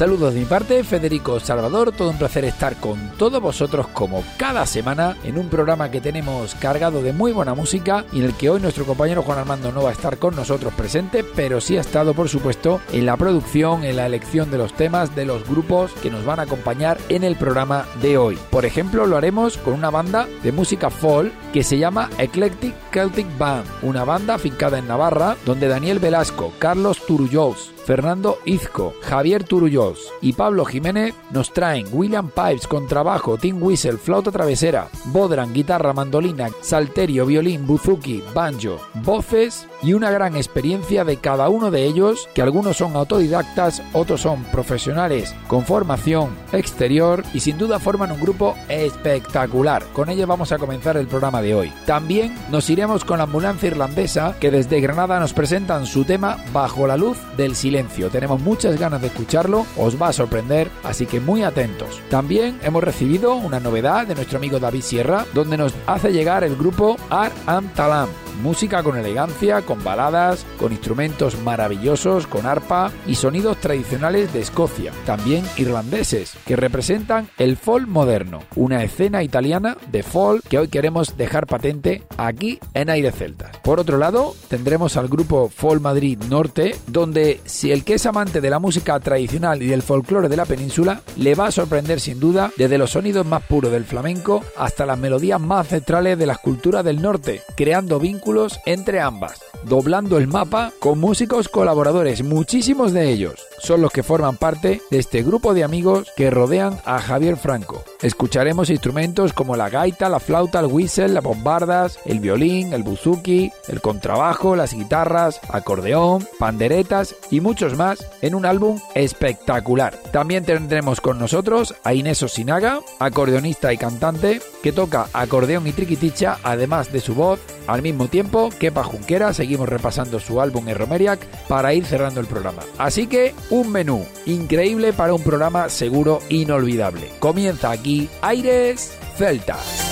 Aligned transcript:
Saludos 0.00 0.32
de 0.32 0.40
mi 0.40 0.46
parte, 0.46 0.82
Federico 0.82 1.38
Salvador, 1.40 1.92
todo 1.92 2.08
un 2.08 2.16
placer 2.16 2.46
estar 2.46 2.74
con 2.76 3.10
todos 3.18 3.38
vosotros 3.42 3.86
como 3.88 4.24
cada 4.38 4.64
semana 4.64 5.18
en 5.24 5.36
un 5.36 5.50
programa 5.50 5.90
que 5.90 6.00
tenemos 6.00 6.54
cargado 6.54 7.02
de 7.02 7.12
muy 7.12 7.32
buena 7.32 7.52
música 7.52 8.06
y 8.10 8.20
en 8.20 8.24
el 8.24 8.32
que 8.32 8.48
hoy 8.48 8.62
nuestro 8.62 8.86
compañero 8.86 9.20
Juan 9.20 9.40
Armando 9.40 9.72
no 9.72 9.82
va 9.82 9.90
a 9.90 9.92
estar 9.92 10.16
con 10.16 10.34
nosotros 10.34 10.72
presente, 10.72 11.22
pero 11.22 11.60
sí 11.60 11.76
ha 11.76 11.82
estado 11.82 12.14
por 12.14 12.30
supuesto 12.30 12.80
en 12.92 13.04
la 13.04 13.18
producción, 13.18 13.84
en 13.84 13.96
la 13.96 14.06
elección 14.06 14.50
de 14.50 14.56
los 14.56 14.72
temas, 14.72 15.14
de 15.14 15.26
los 15.26 15.46
grupos 15.46 15.92
que 16.02 16.10
nos 16.10 16.24
van 16.24 16.40
a 16.40 16.44
acompañar 16.44 16.96
en 17.10 17.22
el 17.22 17.36
programa 17.36 17.84
de 18.00 18.16
hoy. 18.16 18.38
Por 18.48 18.64
ejemplo, 18.64 19.04
lo 19.04 19.18
haremos 19.18 19.58
con 19.58 19.74
una 19.74 19.90
banda 19.90 20.26
de 20.42 20.50
música 20.50 20.88
folk 20.88 21.30
que 21.52 21.62
se 21.62 21.76
llama 21.76 22.08
Eclectic 22.16 22.74
Celtic 22.90 23.26
Band, 23.36 23.66
una 23.82 24.04
banda 24.04 24.36
afincada 24.36 24.78
en 24.78 24.88
Navarra 24.88 25.36
donde 25.44 25.68
Daniel 25.68 25.98
Velasco, 25.98 26.54
Carlos 26.58 27.04
Turullos, 27.06 27.74
Fernando 27.84 28.38
Izco, 28.46 28.94
Javier 29.02 29.44
Turullos 29.44 29.89
y 30.20 30.32
Pablo 30.32 30.64
Jiménez 30.64 31.14
nos 31.30 31.52
traen 31.52 31.86
William 31.92 32.28
Pipes 32.28 32.66
con 32.66 32.86
trabajo, 32.86 33.36
Tim 33.38 33.62
Whistle, 33.62 33.98
flauta 33.98 34.30
travesera, 34.30 34.88
Bodran, 35.06 35.52
guitarra, 35.52 35.92
mandolina, 35.92 36.50
salterio, 36.60 37.26
violín, 37.26 37.66
buzuki, 37.66 38.22
banjo, 38.34 38.80
voces 38.94 39.66
y 39.82 39.92
una 39.94 40.10
gran 40.10 40.36
experiencia 40.36 41.04
de 41.04 41.16
cada 41.16 41.48
uno 41.48 41.70
de 41.70 41.84
ellos, 41.84 42.28
que 42.34 42.42
algunos 42.42 42.76
son 42.76 42.96
autodidactas, 42.96 43.82
otros 43.92 44.20
son 44.20 44.44
profesionales 44.44 45.34
con 45.48 45.64
formación 45.64 46.30
exterior 46.52 47.24
y 47.32 47.40
sin 47.40 47.58
duda 47.58 47.78
forman 47.78 48.12
un 48.12 48.20
grupo 48.20 48.56
espectacular. 48.68 49.84
Con 49.92 50.10
ellos 50.10 50.26
vamos 50.26 50.52
a 50.52 50.58
comenzar 50.58 50.96
el 50.96 51.06
programa 51.06 51.42
de 51.42 51.54
hoy. 51.54 51.72
También 51.86 52.34
nos 52.50 52.68
iremos 52.70 53.04
con 53.04 53.18
la 53.18 53.24
ambulancia 53.24 53.68
irlandesa 53.68 54.36
que 54.38 54.50
desde 54.50 54.80
Granada 54.80 55.20
nos 55.20 55.32
presentan 55.32 55.86
su 55.86 56.04
tema 56.04 56.38
Bajo 56.52 56.86
la 56.86 56.96
luz 56.96 57.18
del 57.36 57.54
silencio. 57.54 58.10
Tenemos 58.10 58.40
muchas 58.40 58.78
ganas 58.78 59.00
de 59.00 59.08
escucharlo, 59.08 59.66
os 59.76 60.00
va 60.00 60.08
a 60.08 60.12
sorprender, 60.12 60.70
así 60.84 61.06
que 61.06 61.20
muy 61.20 61.42
atentos. 61.42 62.00
También 62.10 62.58
hemos 62.62 62.84
recibido 62.84 63.34
una 63.34 63.60
novedad 63.60 64.06
de 64.06 64.14
nuestro 64.14 64.38
amigo 64.38 64.58
David 64.58 64.82
Sierra, 64.82 65.26
donde 65.34 65.56
nos 65.56 65.74
hace 65.86 66.12
llegar 66.12 66.44
el 66.44 66.56
grupo 66.56 66.96
Ar 67.10 67.32
Am 67.46 67.68
Talam 67.68 68.08
música 68.42 68.82
con 68.82 68.96
elegancia, 68.96 69.62
con 69.62 69.82
baladas, 69.82 70.44
con 70.58 70.72
instrumentos 70.72 71.40
maravillosos, 71.42 72.26
con 72.26 72.46
arpa 72.46 72.90
y 73.06 73.14
sonidos 73.14 73.58
tradicionales 73.58 74.32
de 74.32 74.40
Escocia, 74.40 74.92
también 75.06 75.44
irlandeses, 75.56 76.34
que 76.46 76.56
representan 76.56 77.28
el 77.38 77.56
folk 77.56 77.86
moderno, 77.88 78.40
una 78.56 78.82
escena 78.82 79.22
italiana 79.22 79.76
de 79.90 80.02
folk 80.02 80.42
que 80.48 80.58
hoy 80.58 80.68
queremos 80.68 81.16
dejar 81.16 81.46
patente 81.46 82.02
aquí 82.16 82.58
en 82.74 82.90
Aire 82.90 83.12
Celtas. 83.12 83.56
Por 83.58 83.80
otro 83.80 83.98
lado, 83.98 84.34
tendremos 84.48 84.96
al 84.96 85.08
grupo 85.08 85.48
Folk 85.48 85.82
Madrid 85.82 86.18
Norte, 86.28 86.76
donde 86.86 87.40
si 87.44 87.72
el 87.72 87.84
que 87.84 87.94
es 87.94 88.06
amante 88.06 88.40
de 88.40 88.50
la 88.50 88.58
música 88.58 88.98
tradicional 89.00 89.62
y 89.62 89.66
del 89.66 89.82
folclore 89.82 90.28
de 90.28 90.36
la 90.36 90.46
península, 90.46 91.02
le 91.16 91.34
va 91.34 91.46
a 91.46 91.52
sorprender 91.52 92.00
sin 92.00 92.20
duda 92.20 92.50
desde 92.56 92.78
los 92.78 92.90
sonidos 92.90 93.26
más 93.26 93.42
puros 93.42 93.72
del 93.72 93.84
flamenco 93.84 94.42
hasta 94.56 94.86
las 94.86 94.98
melodías 94.98 95.40
más 95.40 95.68
centrales 95.68 96.18
de 96.18 96.26
las 96.26 96.38
culturas 96.38 96.84
del 96.84 97.02
norte, 97.02 97.42
creando 97.56 97.98
vínculos 97.98 98.29
entre 98.64 99.00
ambas, 99.00 99.42
doblando 99.64 100.16
el 100.16 100.28
mapa 100.28 100.72
con 100.78 101.00
músicos 101.00 101.48
colaboradores, 101.48 102.22
muchísimos 102.22 102.92
de 102.92 103.10
ellos 103.10 103.50
son 103.60 103.82
los 103.82 103.92
que 103.92 104.02
forman 104.02 104.36
parte 104.36 104.80
de 104.90 104.98
este 104.98 105.22
grupo 105.22 105.54
de 105.54 105.64
amigos 105.64 106.10
que 106.16 106.30
rodean 106.30 106.80
a 106.84 106.98
Javier 107.00 107.36
Franco. 107.36 107.84
Escucharemos 108.00 108.70
instrumentos 108.70 109.32
como 109.32 109.56
la 109.56 109.68
gaita, 109.68 110.08
la 110.08 110.20
flauta, 110.20 110.60
el 110.60 110.66
whistle, 110.66 111.08
las 111.08 111.22
bombardas, 111.22 111.98
el 112.06 112.20
violín, 112.20 112.72
el 112.72 112.82
buzuki, 112.82 113.52
el 113.68 113.80
contrabajo, 113.80 114.56
las 114.56 114.72
guitarras, 114.72 115.40
acordeón, 115.50 116.26
panderetas 116.38 117.14
y 117.30 117.40
muchos 117.40 117.76
más 117.76 118.06
en 118.22 118.34
un 118.34 118.46
álbum 118.46 118.80
espectacular. 118.94 119.94
También 120.10 120.44
tendremos 120.44 121.00
con 121.00 121.18
nosotros 121.18 121.74
a 121.84 121.94
Inés 121.94 122.22
Osinaga, 122.22 122.80
acordeonista 122.98 123.72
y 123.72 123.76
cantante, 123.76 124.40
que 124.62 124.72
toca 124.72 125.08
acordeón 125.12 125.66
y 125.66 125.72
triquiticha 125.72 126.38
además 126.42 126.92
de 126.92 127.00
su 127.00 127.14
voz. 127.14 127.40
Al 127.66 127.82
mismo 127.82 128.04
tiempo, 128.10 128.50
Kepa 128.58 128.84
Junquera, 128.84 129.32
seguimos 129.32 129.68
repasando 129.68 130.20
su 130.20 130.40
álbum 130.40 130.68
en 130.68 130.76
Romeriac 130.76 131.20
para 131.48 131.72
ir 131.72 131.86
cerrando 131.86 132.20
el 132.20 132.26
programa. 132.26 132.62
Así 132.78 133.06
que 133.06 133.34
un 133.50 133.70
menú 133.72 134.04
increíble 134.26 134.92
para 134.92 135.14
un 135.14 135.22
programa 135.22 135.68
seguro 135.68 136.20
inolvidable. 136.28 137.10
Comienza 137.18 137.70
aquí 137.70 138.08
Aires 138.20 138.92
Celtas. 139.16 139.90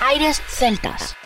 Aires 0.00 0.42
Celtas. 0.48 1.16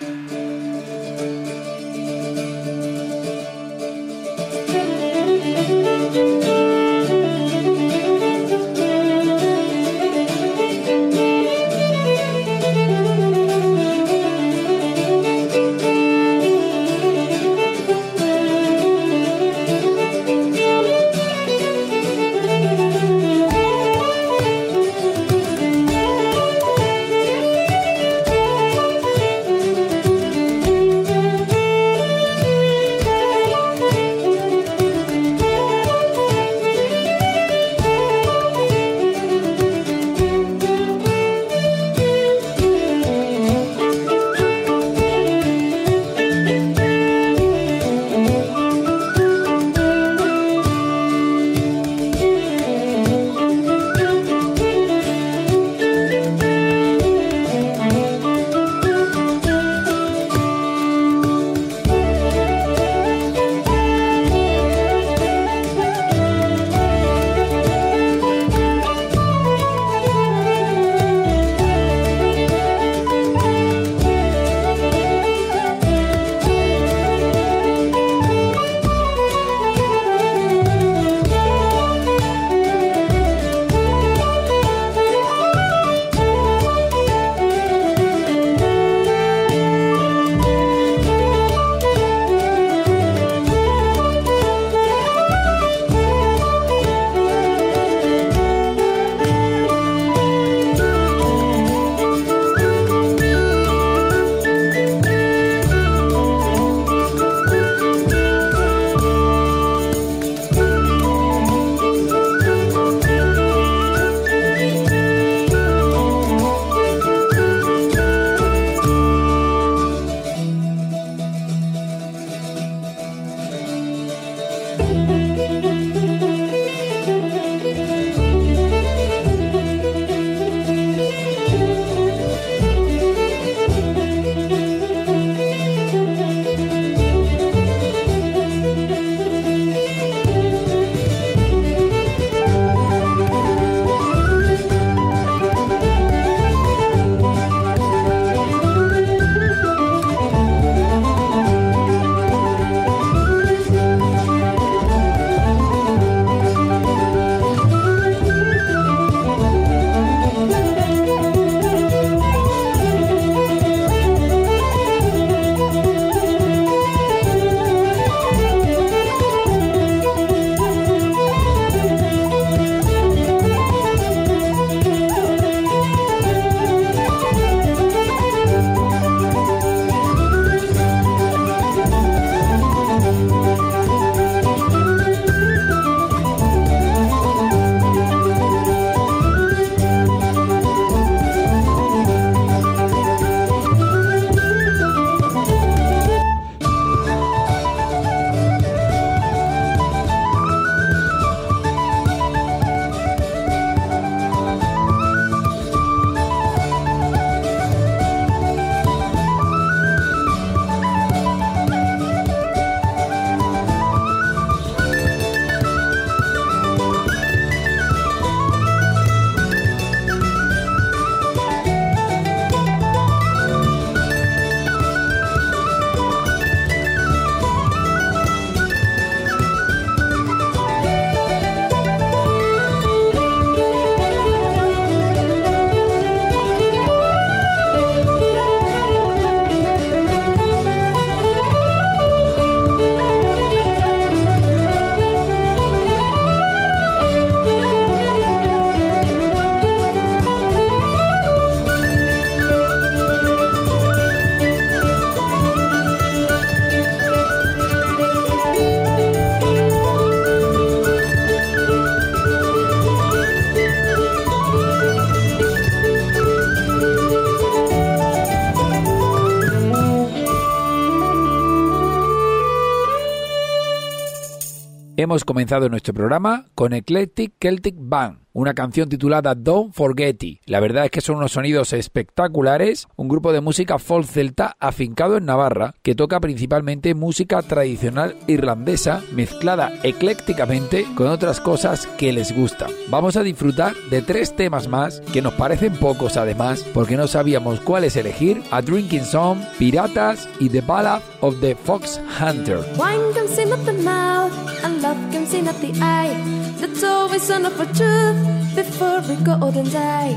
Hemos 275.17 275.25
comenzado 275.25 275.71
nuestro 275.71 275.95
programa 275.95 276.45
con 276.55 276.75
Eclectic 276.75 277.37
Celtic 277.41 277.75
Band, 277.79 278.19
una 278.37 278.53
canción 278.53 278.91
titulada 278.91 279.35
Don't 279.35 279.73
Forget 279.73 280.23
It. 280.23 280.41
La 280.45 280.61
verdad 280.61 280.85
es 280.85 280.91
que 280.91 281.01
son 281.01 281.17
unos 281.17 281.33
sonidos 281.33 281.73
espectaculares, 281.73 282.87
un 282.97 283.09
grupo 283.09 283.33
de 283.33 283.41
música 283.41 283.79
folk 283.79 284.07
celta 284.07 284.57
afincado 284.61 285.17
en 285.17 285.25
Navarra 285.25 285.75
que 285.83 285.95
toca 285.95 286.21
principalmente 286.21 286.95
música 286.95 287.41
tradicional 287.41 288.15
irlandesa 288.27 289.03
mezclada 289.13 289.73
eclécticamente 289.83 290.85
con 290.95 291.07
otras 291.07 291.41
cosas 291.41 291.87
que 291.87 292.13
les 292.13 292.37
gustan. 292.37 292.71
Vamos 292.91 293.17
a 293.17 293.23
disfrutar 293.23 293.75
de 293.91 294.03
tres 294.03 294.37
temas 294.37 294.69
más 294.69 295.01
que 295.15 295.23
nos 295.23 295.33
parecen 295.33 295.75
pocos 295.75 296.19
además 296.19 296.63
porque 296.75 296.99
no 296.99 297.07
sabíamos 297.07 297.61
cuáles 297.61 297.97
elegir, 297.97 298.43
A 298.51 298.61
Drinking 298.61 299.05
Song, 299.05 299.39
Piratas 299.59 300.29
y 300.41 300.51
The 300.51 300.61
Ballad 300.61 301.01
of 301.23 301.41
the 301.41 301.55
Fox 301.55 301.99
Hunter. 302.21 302.59
Wine 302.77 303.15
comes 303.15 303.39
in 303.39 303.51
at 303.51 303.65
the 303.65 303.73
mouth 303.73 304.33
and 304.63 304.83
love 304.83 304.99
comes 305.11 305.33
in 305.33 305.49
at 305.49 305.59
the 305.63 305.73
eye. 305.81 306.47
That's 306.61 306.83
always 306.85 307.31
of 307.31 307.61
a 307.61 307.67
truth 307.75 308.26
before 308.55 309.01
we 309.09 309.17
go 309.25 309.39
old 309.41 309.57
and 309.57 309.71
die. 309.71 310.17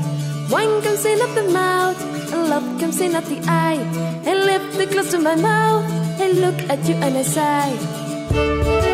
Wine 0.50 0.82
comes 0.82 1.04
in 1.04 1.20
at 1.20 1.34
the 1.34 1.50
mouth 1.50 2.00
and 2.32 2.48
love 2.48 2.80
comes 2.80 3.00
in 3.00 3.14
at 3.14 3.24
the 3.26 3.38
eye. 3.46 3.80
I 4.26 4.34
lift 4.34 4.78
the 4.78 4.86
glass 4.86 5.10
to 5.12 5.18
my 5.18 5.36
mouth 5.36 5.84
and 6.20 6.40
look 6.40 6.58
at 6.68 6.86
you 6.88 6.94
and 6.96 7.18
I 7.18 7.22
sigh. 7.22 8.89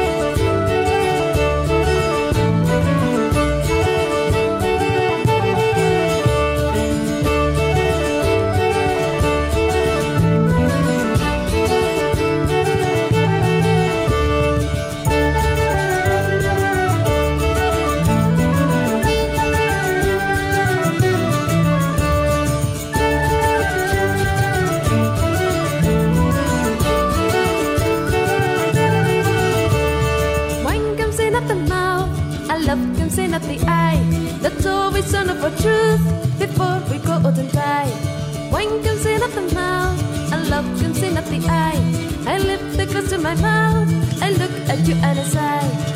Truth 35.67 36.39
before 36.39 36.79
we 36.91 36.99
go 36.99 37.15
out 37.27 37.39
and 37.43 37.51
die. 37.51 37.91
Wine 38.53 38.83
comes 38.85 39.05
in 39.05 39.21
at 39.23 39.33
the 39.39 39.47
mouth, 39.55 40.01
and 40.33 40.49
love 40.49 40.67
comes 40.81 41.03
in 41.03 41.17
at 41.17 41.27
the 41.27 41.41
eye. 41.49 41.83
I 42.33 42.39
lift 42.39 42.77
the 42.77 42.87
glass 42.87 43.11
to 43.11 43.19
my 43.19 43.35
mouth, 43.35 43.91
I 44.23 44.31
look 44.41 44.55
at 44.73 44.87
you 44.87 44.95
and 44.95 45.19
I 45.19 45.25
sigh. 45.25 45.96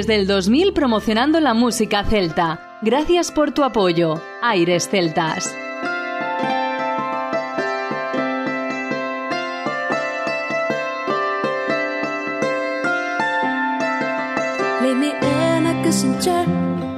Desde 0.00 0.16
el 0.16 0.26
2000 0.26 0.72
promocionando 0.72 1.40
la 1.40 1.52
música 1.52 2.02
celta. 2.04 2.78
Gracias 2.80 3.30
por 3.30 3.52
tu 3.52 3.62
apoyo. 3.62 4.18
Aires 4.40 4.88
Celtas. 4.88 5.54
Lay 14.80 14.94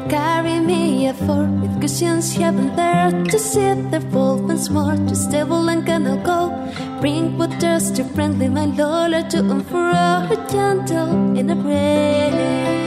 carry 0.09 0.61
me 0.61 1.09
a 1.09 1.14
fort 1.14 1.50
with 1.61 1.80
cushions 1.80 2.30
here 2.30 2.52
there 2.76 3.11
to 3.25 3.37
sit 3.37 3.90
there 3.90 4.00
full 4.12 4.37
once 4.47 4.71
more 4.71 4.94
to 5.09 5.16
stable 5.16 5.68
and 5.68 5.85
canal 5.85 6.18
go. 6.18 6.52
Bring 7.00 7.37
waters 7.37 7.90
to 7.97 8.04
friendly 8.14 8.49
my 8.49 8.66
Lola 8.66 9.28
to 9.30 9.38
and 9.38 9.66
fro, 9.66 10.28
gentle 10.49 11.37
in 11.37 11.50
a 11.50 11.56
rain. 11.56 12.82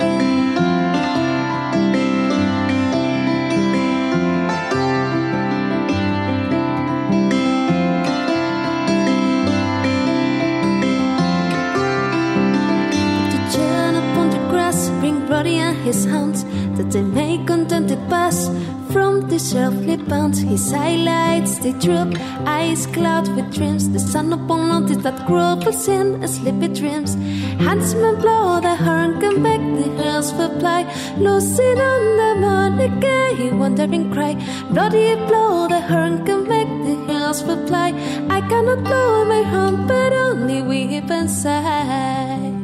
His 15.86 16.04
hands 16.06 16.44
that 16.78 16.90
they 16.92 17.04
may 17.04 17.38
contented 17.46 18.00
pass 18.10 18.38
from 18.92 19.12
the 19.30 19.40
earthly 19.64 19.98
bounds. 19.98 20.40
His 20.40 20.74
eyelids 20.74 21.60
they 21.60 21.74
droop, 21.84 22.10
eyes 22.58 22.88
cloud 22.88 23.28
with 23.36 23.54
dreams. 23.54 23.84
The 23.96 24.00
sun 24.00 24.34
upon 24.34 24.62
notice 24.74 25.02
that 25.04 25.28
grovels 25.28 25.88
in 25.88 26.24
a 26.24 26.28
sleepy 26.28 26.70
dreams. 26.80 27.12
Huntsmen 27.68 28.16
blow 28.24 28.60
the 28.68 28.76
horn, 28.86 29.22
come 29.22 29.44
back 29.44 29.62
the 29.80 29.88
hills 30.00 30.34
reply. 30.34 30.82
Losing 31.18 31.80
on 31.92 32.04
the 32.22 32.32
morning 32.46 33.00
gay, 33.00 33.52
wandering 33.52 34.12
cry. 34.12 34.34
Brody 34.74 35.08
blow 35.30 35.68
the 35.68 35.82
horn, 35.92 36.26
come 36.26 36.46
back 36.52 36.68
the 36.88 36.96
hills 37.08 37.44
reply. 37.44 37.90
I 38.38 38.42
cannot 38.50 38.84
blow 38.90 39.26
my 39.34 39.44
horn, 39.54 39.88
but 39.88 40.14
only 40.14 40.62
weep 40.62 41.12
and 41.12 41.30
sigh. 41.30 42.55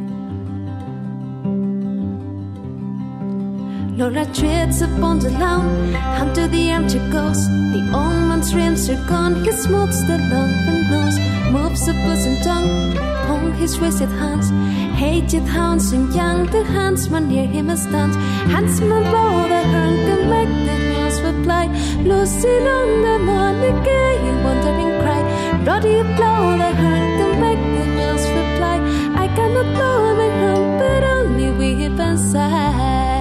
Laura 4.02 4.26
treads 4.34 4.82
upon 4.82 5.20
the 5.20 5.30
lawn, 5.30 5.94
to 6.34 6.48
the 6.48 6.72
empty 6.72 6.98
ghost. 7.12 7.48
The 7.72 7.82
old 7.94 8.22
man's 8.30 8.50
dreams 8.50 8.90
are 8.90 9.06
gone, 9.08 9.36
he 9.46 9.52
smooths 9.52 10.02
the 10.08 10.18
lumpen 10.18 10.90
nose, 10.90 11.20
moves 11.54 11.86
the 11.86 11.94
bosom 12.04 12.36
tongue 12.42 12.98
upon 12.98 13.52
his 13.62 13.80
wasted 13.80 14.10
hands. 14.10 14.50
Hated 14.98 15.44
hounds 15.44 15.92
and 15.92 16.12
young, 16.16 16.48
the 16.48 16.64
huntsman 16.64 17.30
near 17.30 17.46
him 17.46 17.70
stands. 17.78 18.16
Huntsman 18.52 19.04
blow 19.04 19.48
the 19.54 19.62
horn, 19.72 19.96
can 20.08 20.22
make 20.34 20.54
the 20.66 20.78
hills 20.90 21.22
reply. 21.22 21.68
Losing 22.02 22.66
on 22.78 22.90
the 23.06 23.20
morning 23.20 23.84
gay, 23.84 24.18
wandering 24.44 24.94
cry. 25.02 25.22
Roddy 25.64 26.02
blow 26.18 26.58
the 26.58 26.72
horn, 26.82 27.06
can 27.20 27.34
make 27.46 27.64
the 27.78 27.86
hills 27.98 28.26
reply. 28.40 28.78
I 29.24 29.28
cannot 29.36 29.68
blow 29.76 30.16
my 30.16 30.30
horn, 30.42 30.80
but 30.80 31.04
only 31.04 31.52
weep 31.52 32.00
and 32.00 32.20
sigh. 32.20 33.21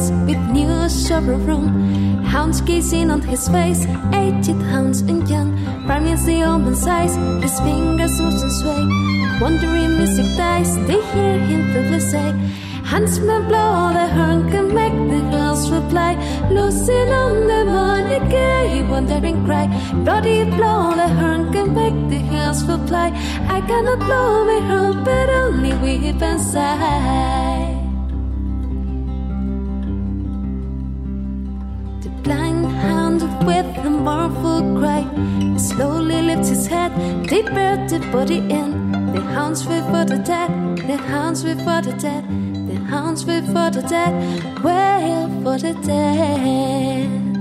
With 0.00 0.38
new 0.50 0.68
a 0.70 1.20
room. 1.20 2.24
Hounds 2.24 2.60
gazing 2.62 3.10
on 3.10 3.20
his 3.20 3.46
face, 3.48 3.84
aged 4.14 4.60
hounds 4.72 5.00
and 5.02 5.28
young. 5.28 5.50
Priming 5.86 6.16
the 6.24 6.42
open 6.44 6.74
size, 6.74 7.14
his 7.42 7.60
fingers 7.60 8.18
moves 8.20 8.42
and 8.42 8.52
sway. 8.52 8.82
Wandering 9.40 9.98
music 9.98 10.26
dies, 10.36 10.74
they 10.86 11.00
hear 11.12 11.38
him 11.38 11.72
feebly 11.72 12.00
say. 12.00 12.30
Huntsmen 12.84 13.48
blow 13.48 13.92
the 13.92 14.06
horn, 14.16 14.50
can 14.50 14.74
make 14.74 14.96
the 15.12 15.20
hills 15.30 15.70
reply. 15.70 16.12
Losing 16.50 17.10
on 17.12 17.46
the 17.46 17.64
morning 17.64 18.28
gay, 18.30 18.82
wandering 18.88 19.44
cry. 19.44 19.66
Bloody 20.04 20.44
blow 20.44 20.94
the 20.94 21.08
horn, 21.20 21.52
can 21.52 21.74
make 21.74 21.98
the 22.08 22.20
hills 22.32 22.64
reply. 22.64 23.08
I 23.56 23.60
cannot 23.60 23.98
blow 23.98 24.44
my 24.50 24.60
horn, 24.68 25.04
but 25.04 25.28
only 25.28 25.74
weep 25.84 26.22
and 26.22 26.40
sigh. 26.40 27.41
Slowly 35.62 36.22
lifts 36.22 36.48
his 36.48 36.66
head, 36.66 36.92
they 37.28 37.42
bury 37.42 37.86
the 37.86 38.00
body 38.12 38.38
in. 38.38 39.12
The 39.12 39.20
hounds 39.20 39.66
wait 39.66 39.84
for 39.84 40.04
the 40.04 40.18
dead, 40.18 40.50
the 40.78 40.96
hounds 40.96 41.44
wait 41.44 41.58
for 41.58 41.80
the 41.80 41.94
dead, 41.98 42.24
the 42.68 42.76
hounds 42.90 43.24
wait 43.24 43.44
for 43.46 43.70
the 43.70 43.82
dead, 43.88 44.12
wail 44.64 45.28
for 45.42 45.58
the 45.58 45.74
dead. 45.86 47.31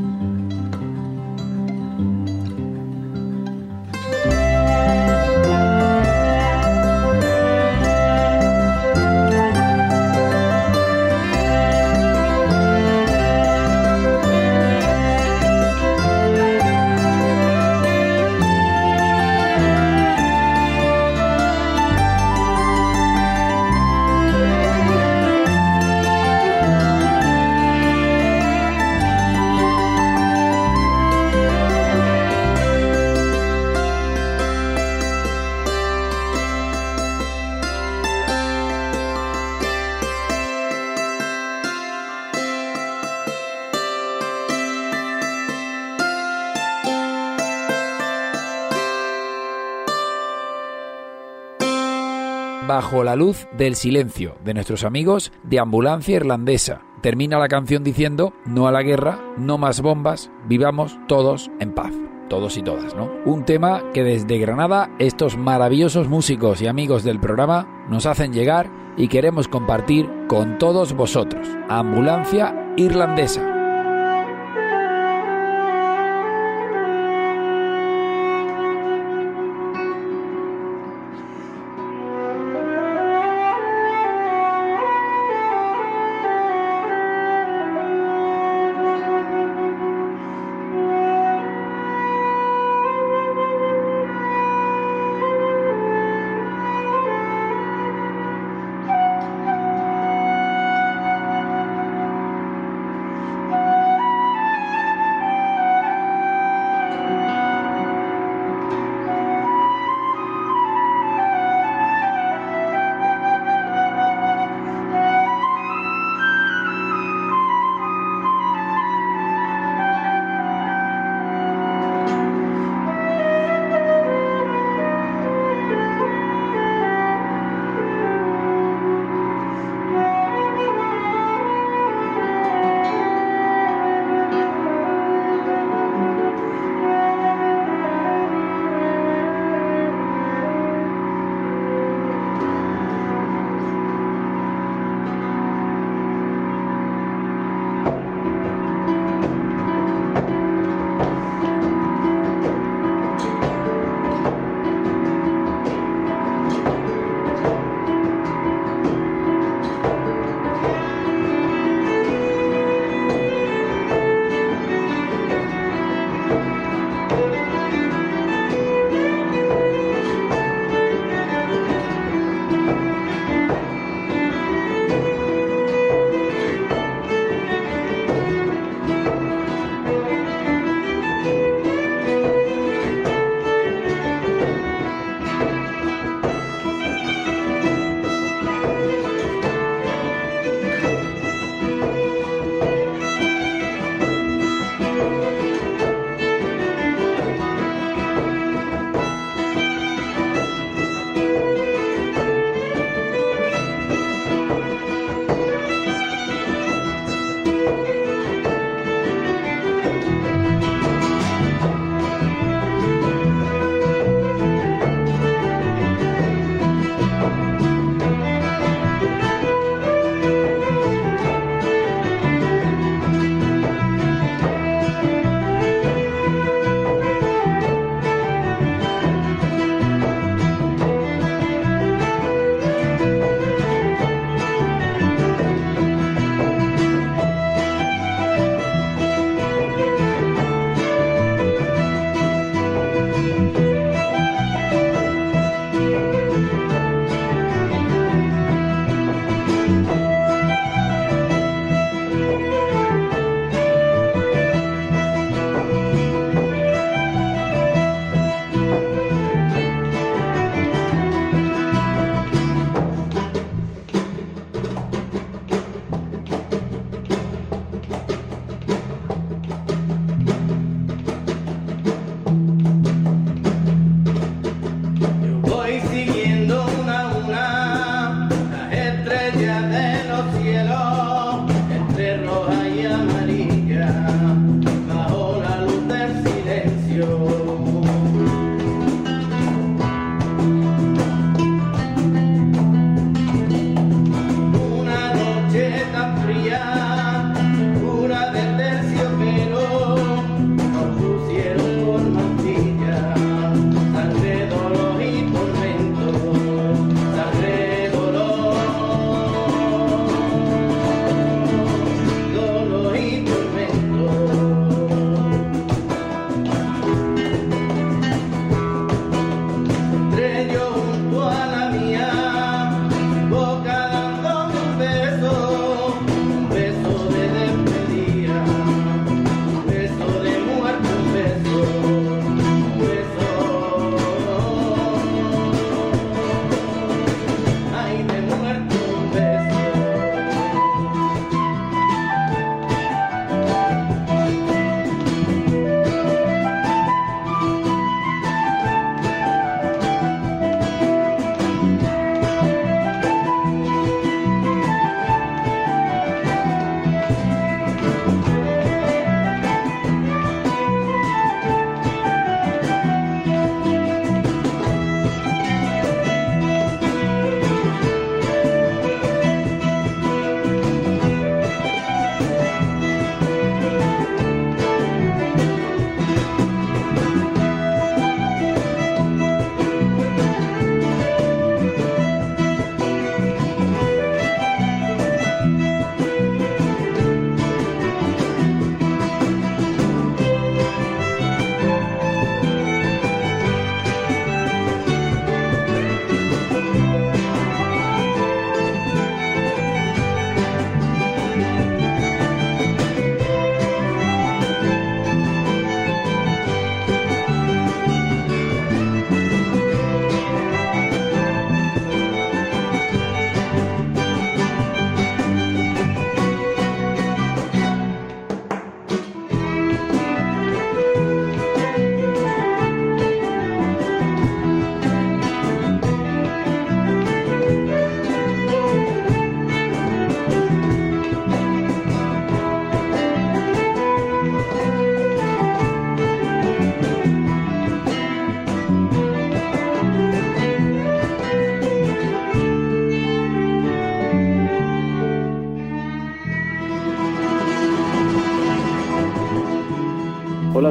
Bajo 52.92 53.06
la 53.06 53.16
luz 53.16 53.48
del 53.58 53.76
silencio 53.76 54.36
de 54.44 54.54
nuestros 54.54 54.84
amigos 54.84 55.32
de 55.44 55.60
Ambulancia 55.60 56.18
Irlandesa. 56.18 56.82
Termina 57.02 57.40
la 57.40 57.48
canción 57.48 57.86
diciendo, 57.86 58.34
no 58.46 58.68
a 58.68 58.74
la 58.74 58.84
guerra, 58.84 59.18
no 59.38 59.58
más 59.58 59.80
bombas, 59.80 60.30
vivamos 60.50 61.00
todos 61.08 61.50
en 61.62 61.74
paz. 61.74 61.94
Todos 62.28 62.58
y 62.58 62.64
todas, 62.64 62.94
¿no? 62.94 63.10
Un 63.24 63.46
tema 63.46 63.82
que 63.94 64.04
desde 64.04 64.40
Granada 64.40 64.90
estos 65.00 65.38
maravillosos 65.38 66.10
músicos 66.10 66.62
y 66.62 66.68
amigos 66.68 67.06
del 67.06 67.22
programa 67.22 67.86
nos 67.90 68.06
hacen 68.06 68.34
llegar 68.34 68.70
y 68.98 69.08
queremos 69.08 69.48
compartir 69.48 70.10
con 70.28 70.58
todos 70.58 70.92
vosotros. 70.92 71.48
Ambulancia 71.70 72.74
Irlandesa. 72.76 73.51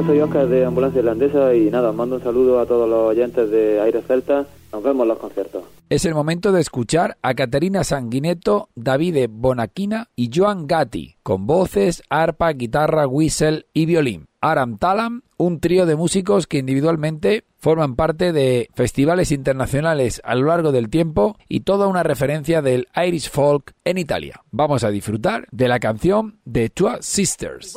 Soy 0.05 0.19
Oscar 0.19 0.47
de 0.47 0.65
Ambulancia 0.65 0.99
Irlandesa 0.99 1.53
y 1.53 1.69
nada, 1.69 1.91
mando 1.91 2.15
un 2.15 2.23
saludo 2.23 2.59
a 2.59 2.65
todos 2.65 2.89
los 2.89 3.09
oyentes 3.09 3.49
de 3.49 3.79
Aire 3.81 4.01
Celta. 4.01 4.45
Nos 4.71 4.83
vemos 4.83 5.03
en 5.03 5.07
los 5.09 5.17
conciertos. 5.17 5.63
Es 5.89 6.05
el 6.05 6.13
momento 6.13 6.53
de 6.53 6.61
escuchar 6.61 7.17
a 7.21 7.33
Caterina 7.33 7.83
Sanguineto, 7.83 8.69
Davide 8.75 9.27
Bonaquina 9.27 10.09
y 10.15 10.29
Joan 10.33 10.65
Gatti, 10.65 11.17
con 11.21 11.45
voces, 11.45 12.01
arpa, 12.09 12.53
guitarra, 12.53 13.07
whistle 13.07 13.65
y 13.73 13.85
violín. 13.85 14.29
Aram 14.39 14.77
Talam, 14.77 15.21
un 15.37 15.59
trío 15.59 15.85
de 15.85 15.95
músicos 15.95 16.47
que 16.47 16.59
individualmente 16.59 17.43
forman 17.57 17.95
parte 17.95 18.31
de 18.31 18.69
festivales 18.73 19.31
internacionales 19.31 20.19
a 20.23 20.33
lo 20.33 20.47
largo 20.47 20.71
del 20.71 20.89
tiempo 20.89 21.37
y 21.47 21.59
toda 21.59 21.87
una 21.87 22.01
referencia 22.01 22.63
del 22.63 22.87
Irish 22.95 23.29
folk 23.29 23.75
en 23.83 23.99
Italia. 23.99 24.41
Vamos 24.49 24.83
a 24.83 24.89
disfrutar 24.89 25.47
de 25.51 25.67
la 25.67 25.79
canción 25.79 26.39
de 26.45 26.69
Two 26.69 26.89
Sisters. 27.01 27.75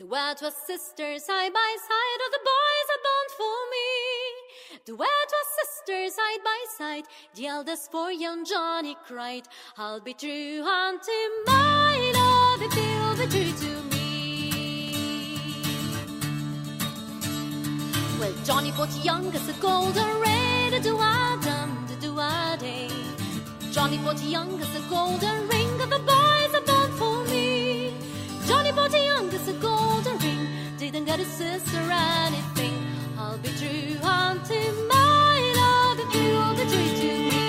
Wet 0.00 0.40
was 0.40 0.54
sisters 0.66 1.22
side 1.22 1.52
by 1.52 1.76
side, 1.86 2.20
all 2.24 2.30
the 2.30 2.40
boys 2.42 2.88
are 2.94 3.02
born 3.04 3.28
for 3.36 3.58
me. 3.74 4.96
Wet 4.96 5.30
was 5.30 5.46
sisters 5.60 6.14
side 6.14 6.42
by 6.42 6.64
side, 6.78 7.04
the 7.34 7.46
eldest 7.46 7.90
for 7.92 8.10
young 8.10 8.46
Johnny 8.46 8.96
cried, 9.06 9.48
I'll 9.76 10.00
be 10.00 10.14
true 10.14 10.64
unto 10.64 11.12
my 11.46 12.10
love 12.14 12.62
if 12.62 12.74
you'll 12.74 13.16
be 13.18 13.26
true 13.30 13.52
to 13.52 13.82
me. 13.90 14.00
Well, 18.18 18.32
Johnny 18.44 18.70
bought 18.70 19.04
youngest 19.04 19.50
a 19.50 19.52
golden 19.60 20.20
ring, 20.20 20.70
the 20.70 20.80
do 20.80 20.96
the 22.00 22.08
do. 22.58 22.88
Johnny 23.72 23.98
bought 23.98 24.22
youngest 24.22 24.74
a 24.74 24.80
golden 24.88 25.48
ring, 25.48 25.80
of 25.82 25.90
the 25.90 25.98
boys 25.98 26.51
didn't 31.16 31.26
a 31.26 31.30
sister 31.30 31.78
anything. 31.90 32.86
I'll 33.18 33.36
be 33.38 33.48
true 33.60 34.00
unto 34.02 34.58
my 34.88 35.52
love 35.60 36.00
if 36.00 36.14
you'll 36.14 36.54
be 36.56 36.64
true 36.72 36.92
to 37.00 37.10
me. 37.30 37.44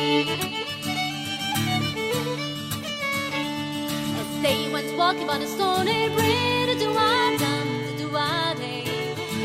As 4.19 4.41
they 4.41 4.71
went 4.71 4.97
walking 4.97 5.27
by 5.27 5.37
the 5.37 5.47
stony 5.47 6.09
bridge, 6.09 6.79
do 6.79 6.93
I 6.97 7.37
dum, 7.39 7.97
do 7.97 8.15
I 8.15 8.53
day. 8.57 8.83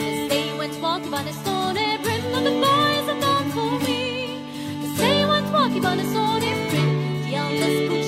As 0.08 0.28
they 0.28 0.58
went 0.58 0.80
walking 0.80 1.10
by 1.10 1.22
the 1.22 1.32
stony 1.32 1.98
bridge, 1.98 2.24
and 2.24 2.46
the 2.46 2.56
boys 2.66 3.08
are 3.12 3.20
born 3.20 3.50
for 3.52 3.84
me. 3.86 4.42
As 4.84 4.98
they 4.98 5.24
went 5.26 5.52
walking 5.52 5.82
by 5.82 5.94
the 5.96 6.04
stony 6.04 6.52
bridge, 6.70 7.24
the 7.26 7.34
eldest 7.36 7.88
pushed 7.88 8.07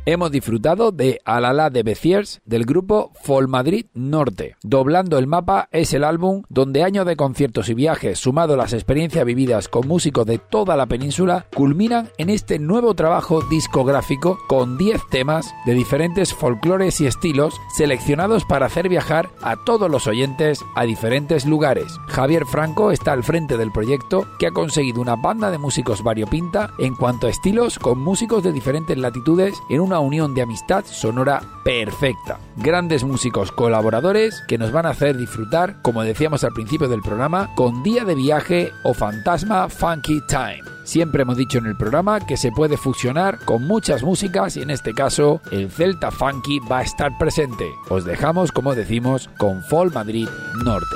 Hemos 0.10 0.32
disfrutado 0.32 0.94
de 0.94 1.20
Alala 1.26 1.70
de 1.70 1.84
Beziers 1.84 2.40
del 2.46 2.64
grupo 2.64 3.12
Fol 3.24 3.50
Madrid 3.50 3.88
Norte. 3.94 4.56
Doblando 4.64 5.18
el 5.18 5.28
mapa 5.28 5.68
es 5.74 5.94
el 5.94 6.06
álbum 6.06 6.44
donde 6.48 6.86
años 6.86 7.06
de 7.06 7.18
conciertos 7.18 7.68
y 7.68 7.74
viajes, 7.74 8.18
sumado 8.18 8.54
a 8.54 8.56
las 8.56 8.72
experiencias 8.72 9.26
vividas 9.26 9.68
con 9.68 9.86
músicos 9.86 10.26
de 10.26 10.38
toda 10.38 10.78
la 10.78 10.86
península, 10.86 11.48
culminan 11.54 12.08
en 12.18 12.30
este 12.30 12.58
nuevo 12.58 12.94
trabajo 12.94 13.42
discográfico 13.42 14.40
con 14.48 14.78
10 14.78 15.02
temas 15.10 15.54
de 15.66 15.74
diferentes 15.74 16.34
folclores 16.34 17.02
y 17.02 17.06
estilos 17.06 17.60
seleccionados 17.76 18.46
para 18.46 18.68
hacer 18.68 18.88
viajar 18.88 19.28
a 19.42 19.58
todos 19.66 19.92
los 19.92 20.08
oyentes 20.08 20.64
a 20.78 20.86
diferentes 20.86 21.46
lugares. 21.46 21.98
Javier 22.08 22.46
Franco 22.46 22.94
está 22.94 23.12
al 23.12 23.26
frente 23.26 23.58
del 23.58 23.74
proyecto 23.74 24.26
que 24.40 24.48
ha 24.48 24.52
conseguido 24.52 25.02
una 25.02 25.18
banda 25.18 25.52
de 25.52 25.58
músicos 25.58 26.02
variopinta 26.02 26.72
en 26.80 26.96
cuanto 26.96 27.28
a 27.28 27.30
estilos 27.30 27.78
con 27.78 28.00
músicos 28.00 28.42
de 28.42 28.54
diferentes 28.54 28.98
latitudes 28.98 29.54
en 29.68 29.82
una 29.82 29.97
unión 30.00 30.34
de 30.34 30.42
amistad 30.42 30.86
sonora 30.86 31.42
perfecta. 31.64 32.40
Grandes 32.56 33.04
músicos 33.04 33.52
colaboradores 33.52 34.44
que 34.48 34.58
nos 34.58 34.72
van 34.72 34.86
a 34.86 34.90
hacer 34.90 35.18
disfrutar, 35.18 35.82
como 35.82 36.04
decíamos 36.04 36.44
al 36.44 36.54
principio 36.54 36.88
del 36.88 37.02
programa, 37.02 37.54
con 37.56 37.84
Día 37.84 38.04
de 38.04 38.16
Viaje 38.16 38.72
o 38.84 38.94
Fantasma 38.94 39.70
Funky 39.70 40.22
Time. 40.28 40.64
Siempre 40.84 41.24
hemos 41.24 41.36
dicho 41.36 41.58
en 41.58 41.66
el 41.66 41.76
programa 41.76 42.26
que 42.26 42.38
se 42.38 42.52
puede 42.52 42.78
fusionar 42.78 43.40
con 43.44 43.68
muchas 43.68 44.04
músicas 44.04 44.56
y 44.56 44.62
en 44.62 44.70
este 44.70 44.94
caso 44.94 45.42
el 45.52 45.70
Celta 45.70 46.12
Funky 46.12 46.60
va 46.60 46.80
a 46.80 46.84
estar 46.84 47.12
presente. 47.18 47.66
Os 47.90 48.06
dejamos, 48.06 48.52
como 48.54 48.74
decimos, 48.74 49.30
con 49.38 49.62
Fall 49.64 49.92
Madrid 49.92 50.30
Norte. 50.64 50.96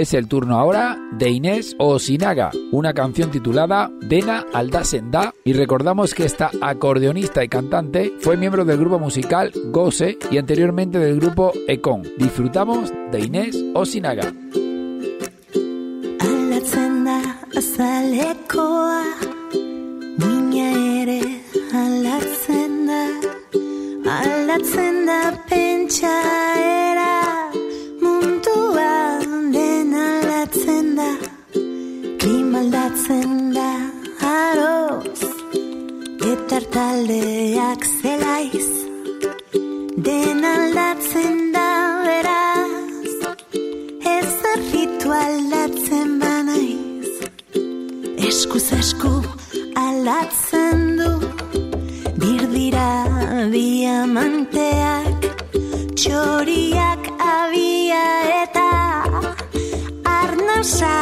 Es 0.00 0.14
el 0.14 0.28
turno 0.28 0.58
ahora 0.58 0.98
de 1.12 1.28
Inés 1.28 1.76
Osinaga, 1.78 2.50
una 2.72 2.94
canción 2.94 3.30
titulada 3.30 3.90
Dena 4.00 4.46
Alda 4.54 4.82
Senda 4.82 5.34
y 5.44 5.52
recordamos 5.52 6.14
que 6.14 6.24
esta 6.24 6.50
acordeonista 6.62 7.44
y 7.44 7.50
cantante 7.50 8.14
fue 8.18 8.38
miembro 8.38 8.64
del 8.64 8.78
grupo 8.78 8.98
musical 8.98 9.52
Gose 9.66 10.16
y 10.30 10.38
anteriormente 10.38 10.98
del 10.98 11.20
grupo 11.20 11.52
Econ. 11.68 12.04
Disfrutamos 12.16 12.90
de 13.12 13.20
Inés 13.20 13.62
Osinaga. 13.74 14.32
Zelaiz 38.02 38.68
Den 40.06 40.44
aldatzen 40.44 41.52
da 41.54 41.70
beraz. 42.06 43.12
Ez 44.16 44.32
arritu 44.52 45.08
aldatzen 45.24 46.08
banaiz 46.22 47.10
Eskuz 48.28 48.66
esku 48.78 49.12
aldatzen 49.84 50.80
du. 51.00 51.10
Birdira 52.22 52.92
diamanteak 53.52 55.28
Txoriak 56.00 57.10
abia 57.34 58.06
eta 58.42 58.70
Arnasa 60.16 60.96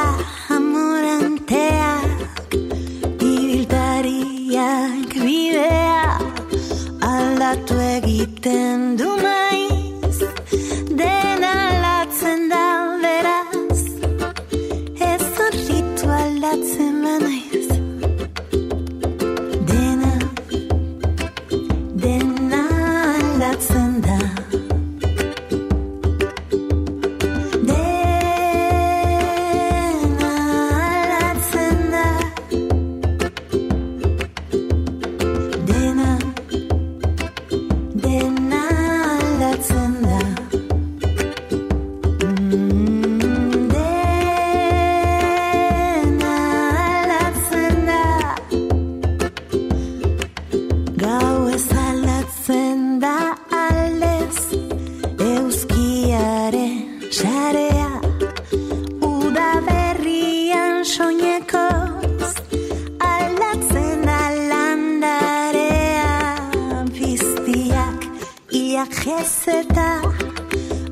zeta 69.49 69.92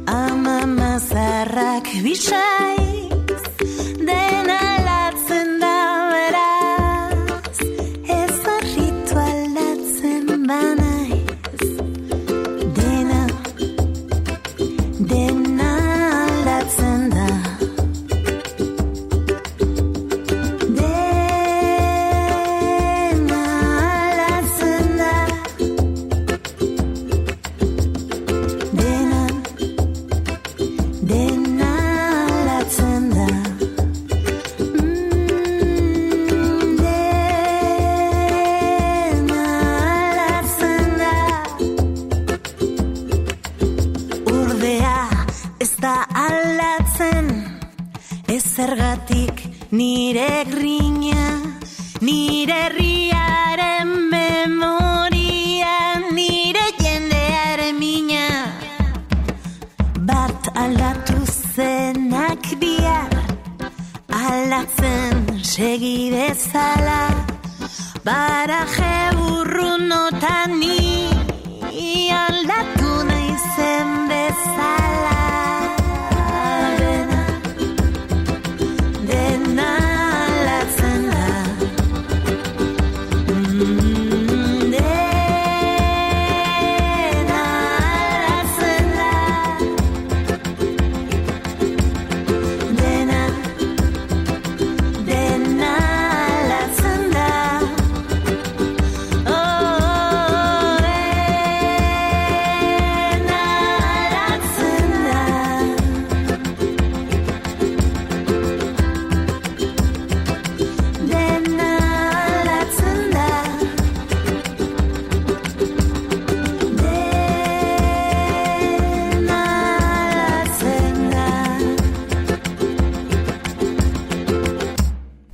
ama 0.08 0.64
mazarrak 0.64 1.86
bisa 2.04 2.45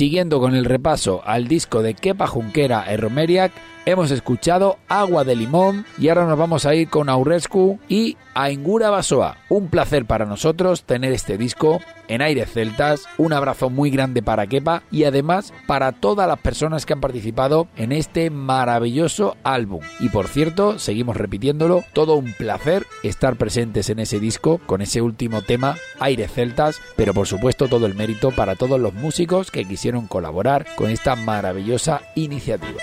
siguiendo 0.00 0.40
con 0.40 0.54
el 0.54 0.64
repaso 0.64 1.20
al 1.26 1.46
disco 1.46 1.82
de 1.82 1.92
Kepa 1.92 2.26
Junquera 2.26 2.90
e 2.90 2.96
Romeriac, 2.96 3.52
hemos 3.90 4.10
escuchado 4.10 4.78
Agua 4.88 5.24
de 5.24 5.34
Limón 5.34 5.84
y 5.98 6.08
ahora 6.08 6.26
nos 6.26 6.38
vamos 6.38 6.66
a 6.66 6.74
ir 6.74 6.88
con 6.88 7.08
Aurescu 7.08 7.78
y 7.88 8.16
Aingura 8.34 8.90
Basoa. 8.90 9.38
Un 9.48 9.68
placer 9.68 10.06
para 10.06 10.26
nosotros 10.26 10.84
tener 10.84 11.12
este 11.12 11.36
disco 11.36 11.80
en 12.08 12.22
Aires 12.22 12.50
Celtas, 12.52 13.04
un 13.18 13.32
abrazo 13.32 13.70
muy 13.70 13.90
grande 13.90 14.22
para 14.22 14.46
Kepa 14.46 14.82
y 14.90 15.04
además 15.04 15.52
para 15.66 15.92
todas 15.92 16.28
las 16.28 16.38
personas 16.40 16.86
que 16.86 16.92
han 16.92 17.00
participado 17.00 17.68
en 17.76 17.92
este 17.92 18.30
maravilloso 18.30 19.36
álbum. 19.44 19.80
Y 19.98 20.08
por 20.08 20.28
cierto, 20.28 20.78
seguimos 20.78 21.16
repitiéndolo, 21.16 21.84
todo 21.92 22.16
un 22.16 22.32
placer 22.32 22.86
estar 23.02 23.36
presentes 23.36 23.90
en 23.90 23.98
ese 23.98 24.20
disco 24.20 24.60
con 24.66 24.82
ese 24.82 25.02
último 25.02 25.42
tema, 25.42 25.76
Aires 25.98 26.32
Celtas, 26.32 26.80
pero 26.96 27.14
por 27.14 27.26
supuesto 27.26 27.68
todo 27.68 27.86
el 27.86 27.94
mérito 27.94 28.30
para 28.30 28.56
todos 28.56 28.80
los 28.80 28.94
músicos 28.94 29.50
que 29.50 29.64
quisieron 29.64 30.06
colaborar 30.06 30.66
con 30.76 30.90
esta 30.90 31.16
maravillosa 31.16 32.02
iniciativa. 32.14 32.80